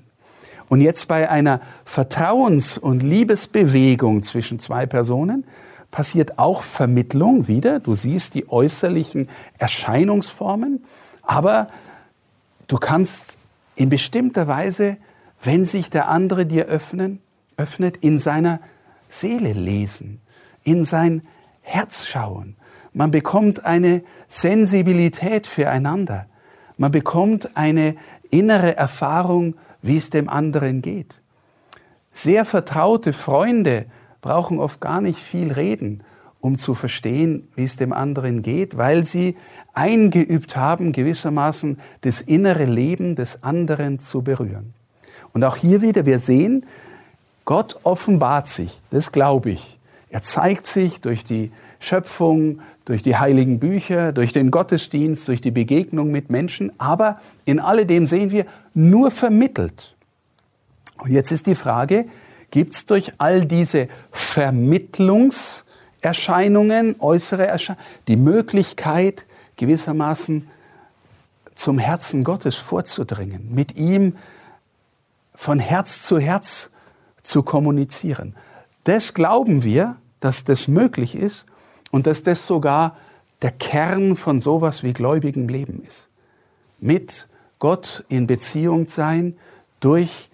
Und 0.69 0.81
jetzt 0.81 1.07
bei 1.09 1.29
einer 1.29 1.61
Vertrauens- 1.85 2.79
und 2.79 3.03
Liebesbewegung 3.03 4.23
zwischen 4.23 4.59
zwei 4.59 4.87
Personen 4.87 5.45
passiert 5.91 6.39
auch 6.39 6.63
Vermittlung 6.63 7.49
wieder. 7.49 7.81
Du 7.81 7.95
siehst 7.95 8.35
die 8.35 8.49
äußerlichen 8.49 9.29
Erscheinungsformen, 9.59 10.85
aber 11.23 11.69
du 12.67 12.79
kannst 12.79 13.37
in 13.77 13.91
bestimmter 13.91 14.49
Weise, 14.49 14.97
wenn 15.43 15.67
sich 15.67 15.91
der 15.91 16.09
andere 16.09 16.47
dir 16.47 16.67
öffnen, 16.67 17.21
öffnet, 17.63 17.99
in 17.99 18.19
seiner 18.19 18.61
Seele 19.09 19.53
lesen, 19.53 20.21
in 20.65 20.85
sein 20.85 21.23
Herz 21.63 22.07
schauen. 22.07 22.57
Man 22.93 23.11
bekommt 23.11 23.65
eine 23.65 24.03
Sensibilität 24.29 25.47
füreinander. 25.47 26.27
Man 26.77 26.91
bekommt 26.91 27.57
eine 27.57 27.97
innere 28.31 28.77
Erfahrung 28.77 29.55
wie 29.83 29.97
es 29.97 30.11
dem 30.11 30.29
anderen 30.29 30.81
geht. 30.81 31.21
Sehr 32.13 32.45
vertraute 32.45 33.13
Freunde 33.13 33.87
brauchen 34.21 34.59
oft 34.59 34.81
gar 34.81 35.01
nicht 35.01 35.19
viel 35.19 35.53
reden, 35.53 36.05
um 36.41 36.57
zu 36.57 36.75
verstehen, 36.75 37.49
wie 37.55 37.65
es 37.65 37.77
dem 37.77 37.93
anderen 37.93 38.43
geht, 38.43 38.77
weil 38.77 39.05
sie 39.05 39.37
eingeübt 39.75 40.57
haben, 40.57 40.93
gewissermaßen 40.93 41.79
das 42.03 42.21
innere 42.21 42.65
Leben 42.65 43.15
des 43.15 43.43
anderen 43.43 44.01
zu 44.01 44.23
berühren. 44.23 44.75
Und 45.33 45.45
auch 45.45 45.57
hier 45.57 45.83
wieder, 45.83 46.07
wir 46.07 46.19
sehen, 46.19 46.67
Gott 47.45 47.79
offenbart 47.83 48.49
sich, 48.49 48.81
das 48.91 49.13
glaube 49.13 49.51
ich. 49.51 49.79
Er 50.11 50.23
zeigt 50.23 50.67
sich 50.67 51.01
durch 51.01 51.25
die 51.25 51.51
Schöpfung, 51.81 52.61
durch 52.85 53.03
die 53.03 53.17
heiligen 53.17 53.59
Bücher, 53.59 54.13
durch 54.13 54.33
den 54.33 54.51
Gottesdienst, 54.51 55.27
durch 55.29 55.41
die 55.41 55.51
Begegnung 55.51 56.11
mit 56.11 56.29
Menschen, 56.31 56.73
aber 56.79 57.19
in 57.45 57.61
alledem 57.61 58.07
sehen 58.07 58.31
wir 58.31 58.47
nur 58.75 59.11
vermittelt. 59.11 59.95
Und 60.99 61.11
jetzt 61.11 61.33
ist 61.33 61.47
die 61.47 61.55
Frage, 61.55 62.05
gibt 62.51 62.75
es 62.75 62.85
durch 62.87 63.13
all 63.19 63.45
diese 63.47 63.89
Vermittlungserscheinungen, 64.11 66.97
äußere 67.01 67.47
Erscheinungen, 67.47 67.85
die 68.07 68.17
Möglichkeit 68.17 69.27
gewissermaßen 69.57 70.49
zum 71.55 71.79
Herzen 71.79 72.25
Gottes 72.25 72.57
vorzudringen, 72.57 73.49
mit 73.53 73.77
ihm 73.77 74.17
von 75.35 75.59
Herz 75.59 76.05
zu 76.05 76.19
Herz 76.19 76.71
zu 77.23 77.43
kommunizieren. 77.43 78.35
Das 78.85 79.15
glauben 79.15 79.65
wir, 79.65 79.97
dass 80.21 80.45
das 80.45 80.69
möglich 80.69 81.15
ist 81.15 81.47
und 81.91 82.07
dass 82.07 82.23
das 82.23 82.47
sogar 82.47 82.97
der 83.43 83.51
Kern 83.51 84.17
von 84.17 84.41
sowas 84.41 84.83
wie 84.83 84.93
gläubigem 84.93 85.49
Leben 85.49 85.83
ist. 85.87 86.09
Mit 86.81 87.29
Gott 87.59 88.05
in 88.09 88.27
Beziehung 88.27 88.89
sein 88.89 89.37
durch 89.81 90.31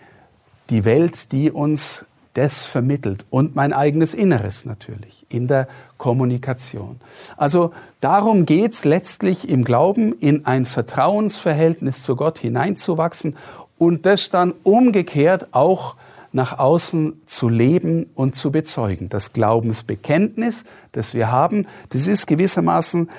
die 0.71 0.85
Welt, 0.85 1.33
die 1.33 1.51
uns 1.51 2.05
das 2.35 2.67
vermittelt 2.67 3.25
und 3.31 3.57
mein 3.57 3.73
eigenes 3.73 4.15
Inneres 4.15 4.65
natürlich 4.65 5.27
in 5.29 5.49
der 5.49 5.67
Kommunikation. 5.97 7.01
Also 7.37 7.73
darum 8.01 8.47
geht's 8.47 8.85
letztlich 8.85 9.49
im 9.49 9.65
Glauben, 9.65 10.13
in 10.13 10.47
ein 10.47 10.65
Vertrauensverhältnis 10.65 12.03
zu 12.03 12.15
Gott 12.15 12.39
hineinzuwachsen 12.39 13.37
und 13.77 14.07
das 14.07 14.31
dann 14.31 14.55
umgekehrt 14.63 15.49
auch 15.53 15.97
nach 16.33 16.59
außen 16.59 17.23
zu 17.27 17.49
leben 17.49 18.07
und 18.15 18.35
zu 18.35 18.51
bezeugen. 18.51 19.09
Das 19.09 19.33
Glaubensbekenntnis, 19.33 20.65
das 20.93 21.15
wir 21.15 21.31
haben, 21.31 21.67
das 21.91 22.07
ist 22.07 22.27
gewissermaßen 22.27 23.11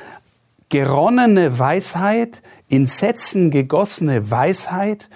geronnene 0.70 1.58
Weisheit, 1.58 2.42
in 2.68 2.86
Sätzen 2.86 3.50
gegossene 3.50 4.30
Weisheit, 4.30 5.10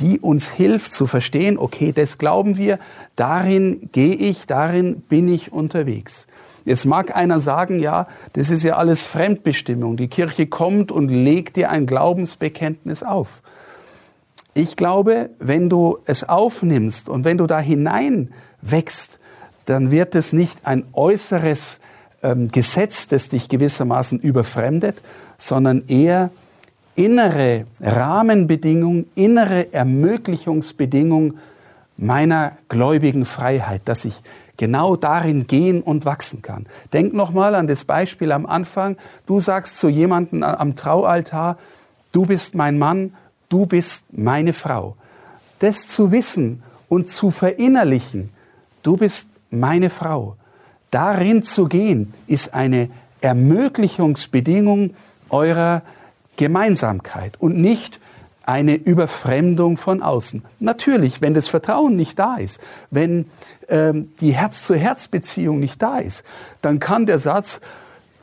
die 0.00 0.20
uns 0.20 0.50
hilft 0.50 0.92
zu 0.92 1.06
verstehen, 1.06 1.58
okay, 1.58 1.92
das 1.92 2.18
glauben 2.18 2.56
wir, 2.56 2.78
darin 3.16 3.88
gehe 3.92 4.14
ich, 4.14 4.46
darin 4.46 5.00
bin 5.00 5.28
ich 5.28 5.52
unterwegs. 5.52 6.26
Jetzt 6.64 6.84
mag 6.84 7.16
einer 7.16 7.40
sagen, 7.40 7.80
ja, 7.80 8.06
das 8.34 8.50
ist 8.50 8.62
ja 8.62 8.76
alles 8.76 9.02
Fremdbestimmung. 9.02 9.96
Die 9.96 10.08
Kirche 10.08 10.46
kommt 10.46 10.92
und 10.92 11.08
legt 11.08 11.56
dir 11.56 11.70
ein 11.70 11.86
Glaubensbekenntnis 11.86 13.02
auf. 13.02 13.42
Ich 14.58 14.74
glaube, 14.74 15.30
wenn 15.38 15.70
du 15.70 15.98
es 16.04 16.28
aufnimmst 16.28 17.08
und 17.08 17.24
wenn 17.24 17.38
du 17.38 17.46
da 17.46 17.60
hinein 17.60 18.32
wächst, 18.60 19.20
dann 19.66 19.92
wird 19.92 20.16
es 20.16 20.32
nicht 20.32 20.58
ein 20.64 20.82
äußeres 20.94 21.78
ähm, 22.24 22.48
Gesetz, 22.48 23.06
das 23.06 23.28
dich 23.28 23.48
gewissermaßen 23.48 24.18
überfremdet, 24.18 24.96
sondern 25.36 25.84
eher 25.86 26.30
innere 26.96 27.66
Rahmenbedingung, 27.80 29.06
innere 29.14 29.72
Ermöglichungsbedingung 29.72 31.34
meiner 31.96 32.58
gläubigen 32.68 33.26
Freiheit, 33.26 33.82
dass 33.84 34.04
ich 34.04 34.22
genau 34.56 34.96
darin 34.96 35.46
gehen 35.46 35.82
und 35.82 36.04
wachsen 36.04 36.42
kann. 36.42 36.66
Denk 36.92 37.14
nochmal 37.14 37.54
an 37.54 37.68
das 37.68 37.84
Beispiel 37.84 38.32
am 38.32 38.44
Anfang. 38.44 38.96
Du 39.26 39.38
sagst 39.38 39.78
zu 39.78 39.88
jemandem 39.88 40.42
am 40.42 40.74
Traualtar, 40.74 41.58
du 42.10 42.26
bist 42.26 42.56
mein 42.56 42.76
Mann 42.76 43.12
du 43.48 43.66
bist 43.66 44.04
meine 44.12 44.52
Frau. 44.52 44.96
Das 45.58 45.88
zu 45.88 46.12
wissen 46.12 46.62
und 46.88 47.08
zu 47.08 47.30
verinnerlichen, 47.30 48.30
du 48.82 48.96
bist 48.96 49.28
meine 49.50 49.90
Frau. 49.90 50.36
Darin 50.90 51.42
zu 51.42 51.66
gehen, 51.66 52.14
ist 52.26 52.54
eine 52.54 52.88
Ermöglichungsbedingung 53.20 54.94
eurer 55.28 55.82
Gemeinsamkeit 56.36 57.40
und 57.40 57.58
nicht 57.58 58.00
eine 58.48 58.76
Überfremdung 58.76 59.76
von 59.76 60.02
außen. 60.02 60.42
Natürlich, 60.58 61.20
wenn 61.20 61.34
das 61.34 61.48
Vertrauen 61.48 61.96
nicht 61.96 62.18
da 62.18 62.36
ist, 62.36 62.60
wenn 62.90 63.26
ähm, 63.68 64.12
die 64.20 64.32
Herz-zu-Herz-Beziehung 64.32 65.58
nicht 65.60 65.82
da 65.82 65.98
ist, 65.98 66.24
dann 66.62 66.78
kann 66.78 67.04
der 67.04 67.18
Satz, 67.18 67.60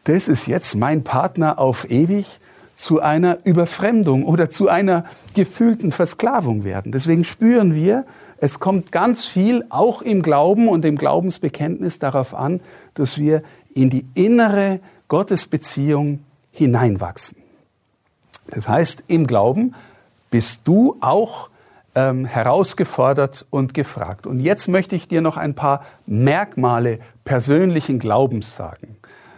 das 0.06 0.28
ist 0.28 0.48
jetzt 0.48 0.76
mein 0.76 1.04
Partner 1.04 1.60
auf 1.60 1.90
ewig, 1.92 2.40
zu 2.76 3.02
einer 3.02 3.40
Überfremdung 3.46 4.26
oder 4.26 4.50
zu 4.50 4.68
einer 4.68 5.06
gefühlten 5.34 5.92
Versklavung 5.92 6.64
werden. 6.64 6.92
Deswegen 6.92 7.24
spüren 7.24 7.74
wir, 7.74 8.06
es 8.38 8.60
kommt 8.60 8.92
ganz 8.92 9.26
viel 9.26 9.66
auch 9.70 10.02
im 10.02 10.22
Glauben 10.22 10.68
und 10.68 10.84
im 10.86 10.98
Glaubensbekenntnis 10.98 12.00
darauf 12.00 12.36
an, 12.36 12.60
dass 12.94 13.18
wir 13.18 13.44
in 13.74 13.90
die 13.90 14.06
innere 14.14 14.80
Gottesbeziehung 15.08 16.20
hineinwachsen. 16.52 17.38
Das 18.50 18.68
heißt, 18.68 19.06
im 19.08 19.26
Glauben 19.26 19.74
bist 20.30 20.62
du 20.66 20.98
auch 21.00 21.50
ähm, 21.96 22.26
herausgefordert 22.26 23.46
und 23.50 23.74
gefragt. 23.74 24.28
Und 24.28 24.40
jetzt 24.40 24.68
möchte 24.68 24.96
ich 24.96 25.08
dir 25.08 25.22
noch 25.22 25.38
ein 25.38 25.56
paar 25.56 25.84
Merkmale 26.06 27.00
persönlichen 27.24 28.00
Glaubens 28.00 28.56
sagen. 28.56 28.98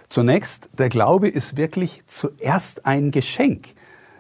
Zunächst, 0.10 0.70
der 0.78 0.90
Glaube 0.90 1.28
ist 1.28 1.58
wirklich 1.58 2.04
zuerst 2.06 2.86
ein 2.86 3.12
Geschenk. 3.12 3.70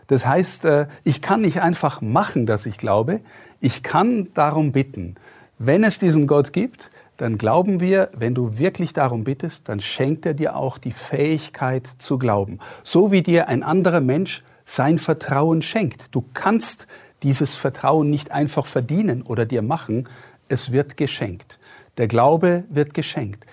Das 0.07 0.25
heißt, 0.25 0.65
äh, 0.65 0.87
ich 1.03 1.21
kann 1.21 1.41
nicht 1.41 1.61
einfach 1.61 2.01
machen, 2.01 2.45
dass 2.45 2.65
ich 2.65 2.77
glaube. 2.77 3.21
Ich 3.59 3.83
kann 3.83 4.27
darum 4.33 4.71
bitten. 4.71 5.15
Wenn 5.59 5.83
es 5.83 5.99
diesen 5.99 6.27
Gott 6.27 6.53
gibt, 6.53 6.91
dann 7.17 7.37
glauben 7.37 7.79
wir, 7.79 8.09
wenn 8.15 8.35
du 8.35 8.57
wirklich 8.57 8.93
darum 8.93 9.23
bittest, 9.23 9.67
dann 9.69 9.79
schenkt 9.79 10.25
er 10.25 10.33
dir 10.33 10.55
auch 10.55 10.77
die 10.77 10.91
Fähigkeit 10.91 11.87
zu 11.97 12.19
glauben. 12.19 12.59
So 12.83 13.11
wie 13.11 13.23
dir 13.23 13.47
ein 13.47 13.63
anderer 13.63 14.01
Mensch 14.01 14.43
sein 14.65 14.99
Vertrauen 14.99 15.61
schenkt. 15.61 16.13
Du 16.13 16.23
kannst 16.33 16.87
dieses 17.23 17.55
Vertrauen 17.55 18.09
nicht 18.09 18.31
einfach 18.31 18.65
verdienen 18.65 19.23
oder 19.23 19.45
dir 19.45 19.61
machen. 19.61 20.07
es 20.49 20.71
wird 20.71 20.95
geschenkt. 20.95 21.59
Der 21.97 22.07
Glaube 22.07 22.63
wird 22.69 22.93
geschenkt. 22.93 23.45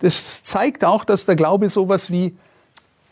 Das 0.00 0.42
zeigt 0.42 0.84
auch, 0.84 1.04
dass 1.04 1.26
der 1.26 1.36
Glaube 1.36 1.68
sowas 1.68 2.10
wie 2.10 2.34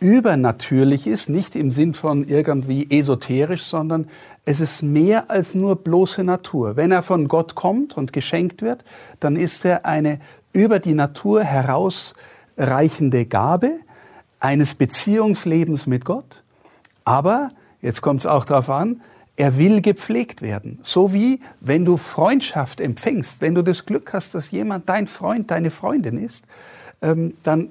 übernatürlich 0.00 1.06
ist, 1.06 1.28
nicht 1.28 1.56
im 1.56 1.70
Sinn 1.70 1.92
von 1.92 2.26
irgendwie 2.26 2.88
esoterisch, 2.90 3.64
sondern 3.64 4.08
es 4.44 4.60
ist 4.60 4.82
mehr 4.82 5.30
als 5.30 5.54
nur 5.54 5.76
bloße 5.76 6.24
Natur. 6.24 6.76
Wenn 6.76 6.92
er 6.92 7.02
von 7.02 7.28
Gott 7.28 7.54
kommt 7.54 7.96
und 7.96 8.12
geschenkt 8.12 8.62
wird, 8.62 8.84
dann 9.20 9.36
ist 9.36 9.64
er 9.64 9.84
eine 9.84 10.20
über 10.52 10.78
die 10.78 10.94
Natur 10.94 11.42
herausreichende 11.42 13.26
Gabe 13.26 13.72
eines 14.40 14.74
Beziehungslebens 14.74 15.86
mit 15.86 16.04
Gott. 16.04 16.42
Aber, 17.04 17.50
jetzt 17.82 18.00
kommt 18.00 18.20
es 18.20 18.26
auch 18.26 18.44
darauf 18.44 18.70
an, 18.70 19.02
er 19.36 19.56
will 19.56 19.80
gepflegt 19.80 20.42
werden. 20.42 20.78
So 20.82 21.12
wie 21.12 21.40
wenn 21.60 21.84
du 21.84 21.96
Freundschaft 21.96 22.80
empfängst, 22.80 23.40
wenn 23.40 23.54
du 23.54 23.62
das 23.62 23.86
Glück 23.86 24.12
hast, 24.12 24.34
dass 24.34 24.50
jemand 24.50 24.88
dein 24.88 25.06
Freund, 25.06 25.50
deine 25.50 25.70
Freundin 25.70 26.18
ist, 26.18 26.44
ähm, 27.02 27.34
dann 27.42 27.68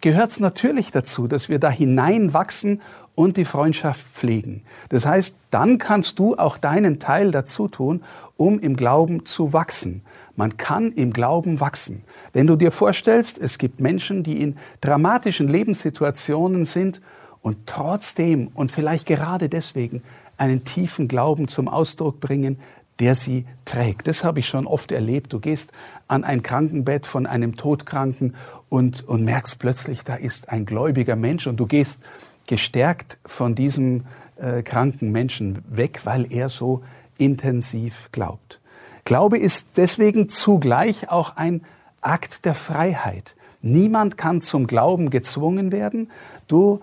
gehört 0.00 0.32
es 0.32 0.40
natürlich 0.40 0.90
dazu, 0.90 1.26
dass 1.26 1.48
wir 1.48 1.58
da 1.58 1.70
hineinwachsen 1.70 2.82
und 3.14 3.36
die 3.36 3.44
Freundschaft 3.44 4.04
pflegen. 4.12 4.62
Das 4.88 5.06
heißt, 5.06 5.36
dann 5.50 5.78
kannst 5.78 6.18
du 6.18 6.36
auch 6.36 6.58
deinen 6.58 6.98
Teil 6.98 7.30
dazu 7.30 7.68
tun, 7.68 8.02
um 8.36 8.58
im 8.58 8.76
Glauben 8.76 9.24
zu 9.24 9.52
wachsen. 9.52 10.02
Man 10.36 10.56
kann 10.56 10.92
im 10.92 11.12
Glauben 11.12 11.60
wachsen. 11.60 12.02
Wenn 12.32 12.46
du 12.46 12.56
dir 12.56 12.72
vorstellst, 12.72 13.38
es 13.38 13.58
gibt 13.58 13.80
Menschen, 13.80 14.24
die 14.24 14.42
in 14.42 14.56
dramatischen 14.80 15.48
Lebenssituationen 15.48 16.64
sind 16.64 17.00
und 17.40 17.66
trotzdem 17.66 18.48
und 18.54 18.72
vielleicht 18.72 19.06
gerade 19.06 19.48
deswegen 19.48 20.02
einen 20.36 20.64
tiefen 20.64 21.06
Glauben 21.06 21.46
zum 21.46 21.68
Ausdruck 21.68 22.18
bringen, 22.18 22.58
der 23.00 23.14
sie 23.14 23.44
trägt. 23.64 24.06
Das 24.06 24.24
habe 24.24 24.38
ich 24.38 24.46
schon 24.46 24.66
oft 24.66 24.92
erlebt. 24.92 25.32
Du 25.32 25.40
gehst 25.40 25.72
an 26.06 26.24
ein 26.24 26.42
Krankenbett 26.42 27.06
von 27.06 27.26
einem 27.26 27.56
Todkranken 27.56 28.34
und, 28.68 29.06
und 29.06 29.24
merkst 29.24 29.58
plötzlich, 29.58 30.02
da 30.02 30.14
ist 30.14 30.48
ein 30.48 30.64
gläubiger 30.64 31.16
Mensch 31.16 31.46
und 31.46 31.58
du 31.58 31.66
gehst 31.66 32.02
gestärkt 32.46 33.18
von 33.24 33.54
diesem 33.54 34.04
äh, 34.36 34.62
kranken 34.62 35.10
Menschen 35.12 35.62
weg, 35.68 36.00
weil 36.04 36.30
er 36.30 36.48
so 36.48 36.82
intensiv 37.18 38.10
glaubt. 38.12 38.60
Glaube 39.04 39.38
ist 39.38 39.66
deswegen 39.76 40.28
zugleich 40.28 41.10
auch 41.10 41.36
ein 41.36 41.62
Akt 42.00 42.44
der 42.44 42.54
Freiheit. 42.54 43.36
Niemand 43.60 44.18
kann 44.18 44.42
zum 44.42 44.66
Glauben 44.66 45.10
gezwungen 45.10 45.72
werden. 45.72 46.10
Du 46.48 46.80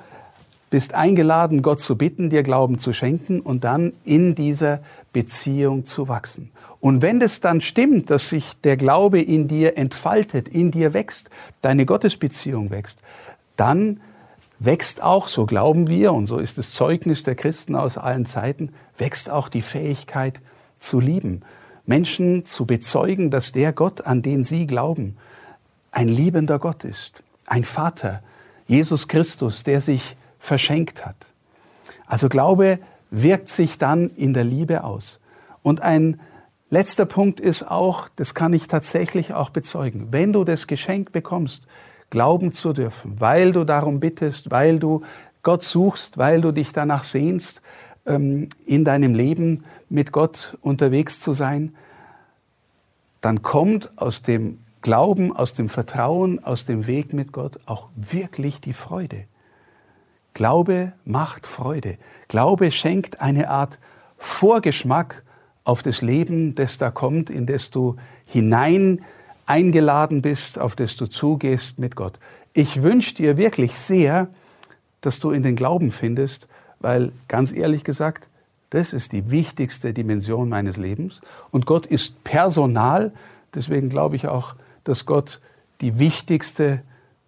bist 0.71 0.95
eingeladen, 0.95 1.61
Gott 1.61 1.81
zu 1.81 1.97
bitten, 1.97 2.29
dir 2.31 2.43
Glauben 2.43 2.79
zu 2.79 2.93
schenken 2.93 3.41
und 3.41 3.65
dann 3.65 3.93
in 4.05 4.33
dieser 4.35 4.79
Beziehung 5.13 5.85
zu 5.85 6.07
wachsen. 6.07 6.49
Und 6.79 7.01
wenn 7.03 7.21
es 7.21 7.41
dann 7.41 7.61
stimmt, 7.61 8.09
dass 8.09 8.29
sich 8.29 8.53
der 8.63 8.77
Glaube 8.77 9.21
in 9.21 9.47
dir 9.49 9.77
entfaltet, 9.77 10.47
in 10.47 10.71
dir 10.71 10.95
wächst, 10.95 11.29
deine 11.61 11.85
Gottesbeziehung 11.85 12.71
wächst, 12.71 12.99
dann 13.57 13.99
wächst 14.59 15.03
auch, 15.03 15.27
so 15.27 15.45
glauben 15.45 15.89
wir, 15.89 16.13
und 16.13 16.25
so 16.25 16.37
ist 16.37 16.57
das 16.57 16.71
Zeugnis 16.71 17.23
der 17.23 17.35
Christen 17.35 17.75
aus 17.75 17.97
allen 17.97 18.25
Zeiten, 18.25 18.69
wächst 18.97 19.29
auch 19.29 19.49
die 19.49 19.61
Fähigkeit 19.61 20.39
zu 20.79 21.01
lieben. 21.01 21.41
Menschen 21.85 22.45
zu 22.45 22.65
bezeugen, 22.65 23.29
dass 23.29 23.51
der 23.51 23.73
Gott, 23.73 24.05
an 24.05 24.21
den 24.21 24.45
sie 24.45 24.67
glauben, 24.67 25.17
ein 25.91 26.07
liebender 26.07 26.59
Gott 26.59 26.85
ist, 26.85 27.23
ein 27.45 27.65
Vater, 27.65 28.23
Jesus 28.67 29.09
Christus, 29.09 29.65
der 29.65 29.81
sich 29.81 30.15
verschenkt 30.41 31.05
hat. 31.05 31.31
Also 32.07 32.27
Glaube 32.27 32.79
wirkt 33.11 33.47
sich 33.47 33.77
dann 33.77 34.09
in 34.09 34.33
der 34.33 34.43
Liebe 34.43 34.83
aus. 34.83 35.19
Und 35.61 35.81
ein 35.81 36.19
letzter 36.69 37.05
Punkt 37.05 37.39
ist 37.39 37.69
auch, 37.69 38.09
das 38.15 38.33
kann 38.33 38.51
ich 38.51 38.67
tatsächlich 38.67 39.33
auch 39.33 39.51
bezeugen, 39.51 40.07
wenn 40.11 40.33
du 40.33 40.43
das 40.43 40.67
Geschenk 40.67 41.11
bekommst, 41.11 41.67
glauben 42.09 42.51
zu 42.51 42.73
dürfen, 42.73 43.19
weil 43.19 43.53
du 43.53 43.63
darum 43.63 43.99
bittest, 43.99 44.51
weil 44.51 44.79
du 44.79 45.03
Gott 45.43 45.63
suchst, 45.63 46.17
weil 46.17 46.41
du 46.41 46.51
dich 46.51 46.73
danach 46.73 47.03
sehnst, 47.03 47.61
ähm, 48.05 48.49
in 48.65 48.83
deinem 48.83 49.13
Leben 49.13 49.63
mit 49.89 50.11
Gott 50.11 50.57
unterwegs 50.61 51.21
zu 51.21 51.33
sein, 51.33 51.75
dann 53.21 53.43
kommt 53.43 53.91
aus 53.97 54.23
dem 54.23 54.59
Glauben, 54.81 55.35
aus 55.35 55.53
dem 55.53 55.69
Vertrauen, 55.69 56.43
aus 56.43 56.65
dem 56.65 56.87
Weg 56.87 57.13
mit 57.13 57.31
Gott 57.31 57.59
auch 57.67 57.89
wirklich 57.95 58.59
die 58.59 58.73
Freude. 58.73 59.25
Glaube 60.33 60.93
macht 61.05 61.45
Freude. 61.45 61.97
Glaube 62.27 62.71
schenkt 62.71 63.21
eine 63.21 63.49
Art 63.49 63.79
Vorgeschmack 64.17 65.23
auf 65.63 65.83
das 65.83 66.01
Leben, 66.01 66.55
das 66.55 66.77
da 66.77 66.91
kommt, 66.91 67.29
in 67.29 67.45
das 67.45 67.69
du 67.69 67.95
hinein 68.25 69.01
eingeladen 69.45 70.21
bist, 70.21 70.59
auf 70.59 70.75
das 70.75 70.95
du 70.95 71.07
zugehst 71.07 71.79
mit 71.79 71.95
Gott. 71.95 72.19
Ich 72.53 72.81
wünsche 72.81 73.15
dir 73.15 73.37
wirklich 73.37 73.77
sehr, 73.77 74.27
dass 75.01 75.19
du 75.19 75.31
in 75.31 75.43
den 75.43 75.55
Glauben 75.55 75.91
findest, 75.91 76.47
weil 76.79 77.11
ganz 77.27 77.51
ehrlich 77.51 77.83
gesagt, 77.83 78.27
das 78.69 78.93
ist 78.93 79.11
die 79.11 79.29
wichtigste 79.29 79.93
Dimension 79.93 80.47
meines 80.47 80.77
Lebens. 80.77 81.21
Und 81.51 81.65
Gott 81.65 81.85
ist 81.85 82.23
personal, 82.23 83.11
deswegen 83.53 83.89
glaube 83.89 84.15
ich 84.15 84.27
auch, 84.27 84.55
dass 84.83 85.05
Gott 85.05 85.41
die 85.81 85.99
wichtigste 85.99 86.81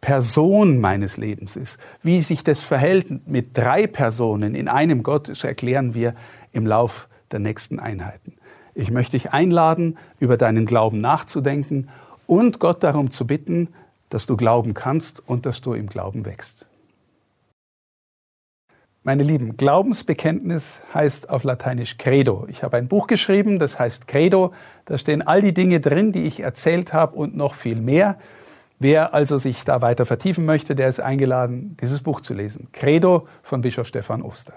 Person 0.04 0.82
meines 0.82 1.16
Lebens 1.16 1.56
ist. 1.56 1.80
Wie 2.02 2.22
sich 2.24 2.44
das 2.44 2.62
verhält 2.62 3.26
mit 3.26 3.58
drei 3.58 3.88
Personen 3.88 4.54
in 4.54 4.68
einem 4.68 5.02
Gott, 5.02 5.30
das 5.30 5.46
erklären 5.46 5.94
wir 5.94 6.14
im 6.52 6.68
Lauf 6.68 7.08
der 7.32 7.40
nächsten 7.40 7.80
Einheiten. 7.80 8.34
Ich 8.76 8.92
möchte 8.92 9.14
dich 9.14 9.32
einladen, 9.32 9.98
über 10.20 10.36
deinen 10.36 10.66
Glauben 10.66 11.00
nachzudenken 11.00 11.88
und 12.28 12.60
Gott 12.60 12.84
darum 12.84 13.12
zu 13.12 13.26
bitten, 13.26 13.70
dass 14.10 14.26
du 14.26 14.36
glauben 14.36 14.74
kannst 14.74 15.26
und 15.26 15.46
dass 15.46 15.62
du 15.62 15.74
im 15.74 15.88
Glauben 15.88 16.26
wächst. 16.26 16.66
Meine 19.04 19.24
Lieben, 19.24 19.56
Glaubensbekenntnis 19.56 20.82
heißt 20.94 21.30
auf 21.30 21.46
Lateinisch 21.46 21.98
Credo. 21.98 22.46
Ich 22.50 22.62
habe 22.62 22.76
ein 22.76 22.90
Buch 22.90 23.08
geschrieben, 23.08 23.58
das 23.58 23.80
heißt 23.80 24.06
Credo. 24.10 24.54
Da 24.84 24.98
stehen 24.98 25.22
all 25.22 25.42
die 25.42 25.54
Dinge 25.54 25.80
drin, 25.80 26.12
die 26.12 26.24
ich 26.24 26.42
erzählt 26.42 26.92
habe 26.92 27.16
und 27.16 27.38
noch 27.38 27.54
viel 27.54 27.80
mehr. 27.80 28.18
Wer 28.84 29.14
also 29.14 29.38
sich 29.38 29.64
da 29.64 29.82
weiter 29.82 30.06
vertiefen 30.06 30.44
möchte, 30.44 30.76
der 30.76 30.90
ist 30.90 31.00
eingeladen, 31.00 31.78
dieses 31.80 32.04
Buch 32.04 32.20
zu 32.20 32.34
lesen. 32.34 32.68
Credo 32.74 33.30
von 33.42 33.62
Bischof 33.62 33.88
Stefan 33.88 34.22
Oster. 34.22 34.56